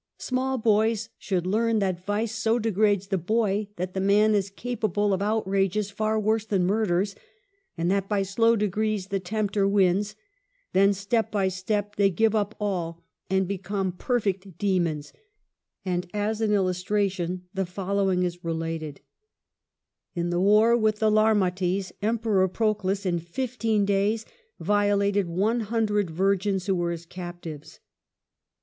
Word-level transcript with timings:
Small 0.17 0.57
boys 0.57 1.09
should 1.19 1.45
learn 1.45 1.77
that 1.77 2.03
vice 2.03 2.31
so 2.33 2.57
de 2.57 2.71
grades 2.71 3.09
the 3.09 3.19
boy 3.19 3.67
that 3.75 3.93
the 3.93 3.99
man 4.01 4.33
is 4.33 4.49
capable 4.49 5.13
of 5.13 5.21
outrages 5.21 5.91
far 5.91 6.19
worse 6.19 6.43
than 6.43 6.65
murders, 6.65 7.13
and 7.77 7.91
that 7.91 8.09
by 8.09 8.23
''slow 8.23 8.57
degrees 8.57 9.09
the 9.09 9.19
tempter 9.19 9.67
wins; 9.67 10.15
then 10.73 10.91
step 10.91 11.29
by 11.31 11.49
step 11.49 11.97
they 11.97 12.09
give 12.09 12.33
up 12.33 12.55
all," 12.59 13.03
and 13.29 13.47
become 13.47 13.91
perfect 13.91 14.57
demons; 14.57 15.13
and 15.85 16.07
as 16.15 16.41
an 16.41 16.49
illustra 16.49 17.11
tion 17.11 17.43
the 17.53 17.67
following 17.67 18.23
is 18.23 18.43
related: 18.43 19.01
In 20.15 20.31
the 20.31 20.41
war 20.41 20.75
with 20.75 20.97
the 20.97 21.11
Larmates, 21.11 21.91
Emperor 22.01 22.47
Proclus, 22.47 23.05
in 23.05 23.19
fifteen 23.19 23.85
days, 23.85 24.25
violated 24.59 25.27
one 25.29 25.59
hundred 25.59 26.09
virgins 26.09 26.65
who 26.65 26.73
^ 26.73 26.75
were 26.75 26.89
his 26.89 27.05
captives. 27.05 27.79